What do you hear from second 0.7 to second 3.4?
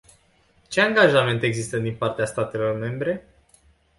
angajamente există din partea statelor membre?